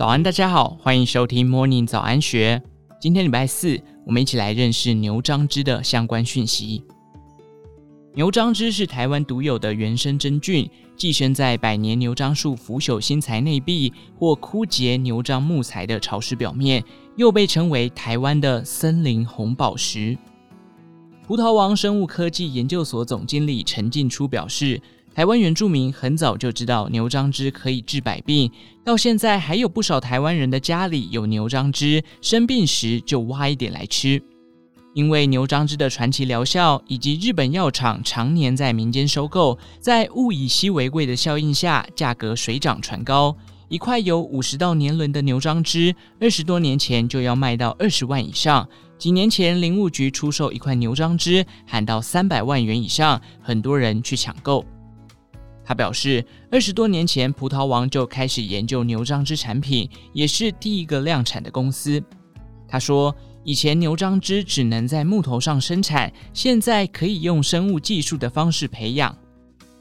[0.00, 2.62] 早安，大家好，欢迎收听 Morning 早安学。
[2.98, 6.82] 今天礼拜四，我们一起来认识牛樟芝的相关讯息。
[8.14, 10.66] 牛樟芝是台湾独有的原生真菌，
[10.96, 16.82] 寄生在百年牛樟树腐朽新材内壁或枯竭牛樟木材的潮湿表面，
[17.18, 20.16] 又被称为台湾的森林红宝石。
[21.26, 24.80] 葡萄王生物科技研究所总经理陈进初表示，
[25.20, 28.50] 台湾原住民很早就知道牛樟芝可以治百病，
[28.82, 34.22] 到现在还有不少台湾人的家里有牛樟芝，生病时就挖一点来吃。
[34.94, 43.36] 因为牛樟芝的传奇疗效，以及日本药厂常年在民间收购，在物以稀为贵的效应下，价格水涨船高。
[43.68, 48.66] 一块有五十道年轮的牛樟芝，二十多年前就要卖到二十万以上。
[48.96, 54.64] 几年前林务局出售一块牛樟芝，喊到三百万元以上，很多人去抢购。
[55.70, 62.02] 他表示，二十多年前，葡萄王就开始研究牛樟芝产品，也是第一个量产的公司。
[62.66, 69.16] 他说，以前牛樟芝只能在木头上生产，现在可以用生物技术的方式培养。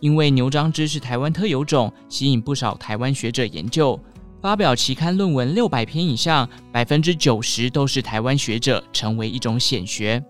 [0.00, 3.98] 因为牛樟芝是台湾特有种，吸引不少台湾学者研究，
[4.42, 10.22] 发表期刊论文六百篇以上，百分之九十都是台湾学者，成为一种显学。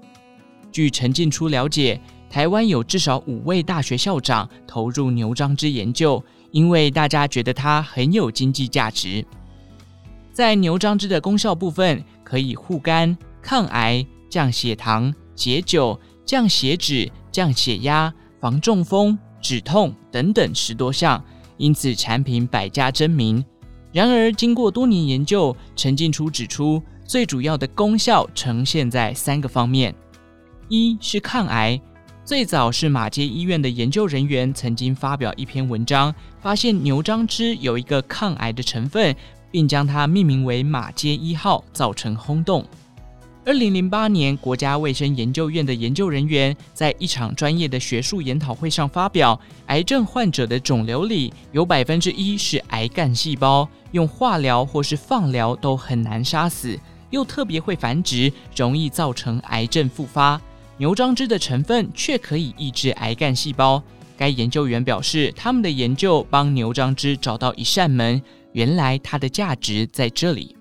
[0.71, 9.25] 据陈进初了解，台湾有至少五位大学校长投入牛樟芝研究，因为大家觉得它很有经济价值。
[10.33, 21.23] 在牛樟芝的功效部分，可以护肝、抗癌、降血糖、解酒、降血脂、降血压、防中风、止痛等等十多项，
[21.57, 23.45] 因此产品百家争鸣。
[23.91, 29.93] 然而，经过多年研究，陈进初指出，最主要的功效呈现在三个方面：
[30.69, 31.81] 一是抗癌。
[32.29, 39.17] 最早是马街医院的研究人员曾经发表一篇文章，发现牛樟芝有一个抗癌的成分，
[39.51, 42.63] 并将它命名为马街一号，造成轰动。
[43.47, 60.39] 二零零八年，国家卫生研究院的研究人员在一场专业的学术研讨会上发表，癌症患者的肿瘤里有百分之一是癌干细胞，用化疗或是放疗都很难杀死，又特别会繁殖，容易造成癌症复发。
[60.79, 63.83] 牛樟芝的成分却可以抑制癌干细胞。
[64.17, 68.23] 该研究员表示，他们的研究帮牛樟芝找到一扇门，
[68.53, 70.57] 原来它的价值在这里。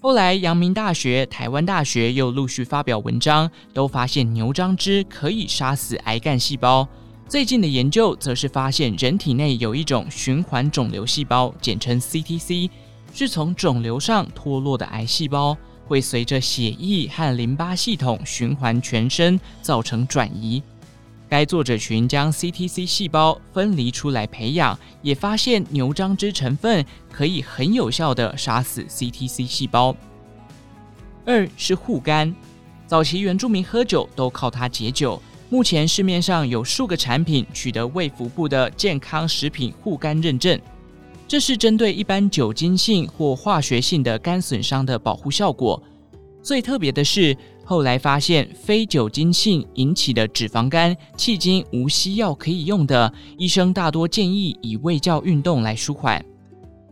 [0.00, 6.88] 后来，阳明大学、台湾大学又陆续发表文章，都发现牛樟芝可以杀死癌干细胞。
[7.28, 12.70] 最近的研究则是发现，人体内有一种循环肿瘤细胞，简称 CTC，
[13.14, 15.56] 是从肿瘤上脱落的癌细胞。
[15.86, 20.62] 会随着血液和淋巴系统循环全身，造成转移。
[21.28, 29.96] 该作者群将 CTC 细胞分离出来培养，也发现牛樟汁成分可以很有效地杀死 CTC 细胞。
[31.24, 32.34] 二是护肝，
[32.86, 35.22] 早期原住民喝酒都靠它解酒。
[35.48, 40.58] 目前市面上有数个产品取得卫福部的健康食品护肝认证。
[41.32, 45.82] 这是针对一般酒精性或化学性的肝损伤的保护效果。
[46.42, 47.34] 最特别的是，
[47.64, 56.22] 后来发现非酒精性引起的脂肪肝，迄今无西药可以用的，医生大多建议以胃教运动来舒缓。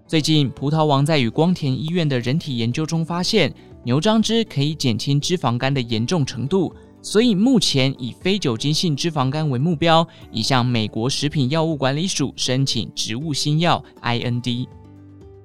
[0.06, 3.52] 最近，葡萄王在与光田医院的人体研究中发现，
[3.84, 6.74] 牛樟芝可以减轻脂肪肝的严重程度。
[7.02, 14.68] 所以目前以非酒精性脂肪肝为目标，已向美国食品药物管理署申请植物新药 IND。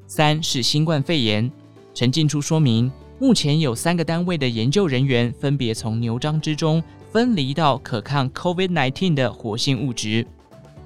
[0.05, 1.49] 三是新冠肺炎，
[1.93, 10.27] 陈进初说明，目前有三个单位的研究人员分别从牛樟之中分离到可抗 COVID-19 的活性物质，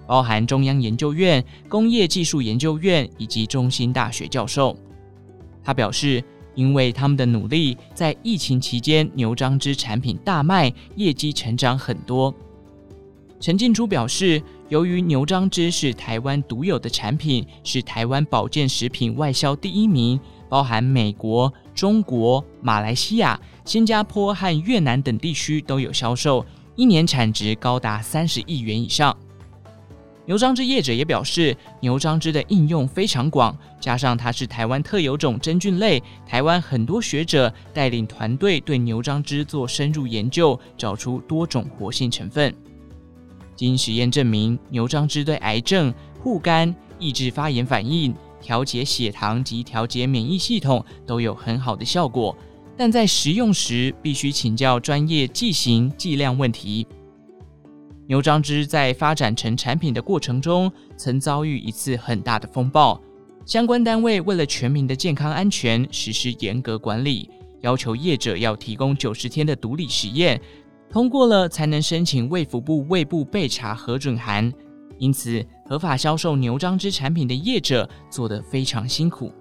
[0.06, 4.78] 包含中央研究院、工业技术研究院以及中兴大学教授。
[5.64, 6.24] 他表示。
[6.60, 12.36] 因为他们的努力，在疫情期间，牛樟芝产品大卖，业绩成长很多。
[13.40, 20.20] 陈进珠表示，由于牛樟芝是台湾独有的产品，是台湾保健食品外销第一名，
[20.50, 26.46] 包含美国、中国、马来西亚、新加坡和越南等地区都有销售，
[26.76, 29.16] 一年产值高达三十亿元以上。
[30.30, 42.54] 牛樟芝业者也表示，牛樟芝的应用非常广，加上它是台湾特有种真菌类，台湾很多学者带领团队对牛樟芝做深入研究，找出多种活性成分。
[43.56, 45.92] 经实验证明，牛樟芝对癌症、
[46.22, 52.38] 护肝、抑制发炎反应、调节血糖及调节免疫系统都有很好的效果，
[52.78, 56.86] 但在食用时必须请教专业剂型剂量问题。
[58.10, 63.00] 牛樟芝在发展成产品的过程中，曾遭遇一次很大的风暴。
[63.46, 67.30] 相关单位为了全民的健康安全，实施严格管理，
[67.62, 70.42] 要求业者要提供九十天的毒理实验，
[70.90, 74.52] 通过了才能申请卫福部卫部备查核准函。
[74.98, 79.32] 因此，合法销售牛樟芝产品的业者做得非常辛苦。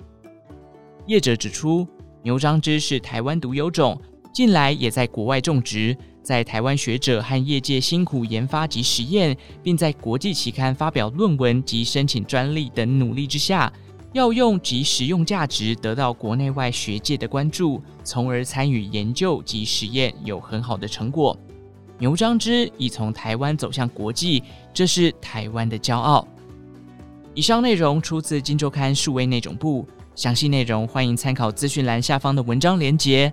[1.06, 1.88] 业者指出，
[2.22, 3.98] 牛樟芝是台湾独有种，
[4.30, 5.96] 近来也在国外种植。
[6.28, 13.72] 在台湾学者和业界辛苦研发及实验，并在国际期刊发表论文及申请专利等努力之下，
[14.12, 21.34] 药用及实用价值得到国内外学界的关注，从而参与研究及实验，有很好的成果。
[21.98, 24.42] 牛樟芝已从台湾走向国际，
[24.74, 26.28] 这是台湾的骄傲。
[27.32, 33.32] 以上内容出自《金周刊》数位内总部，详细内容欢迎参考资讯栏下方的文章连结。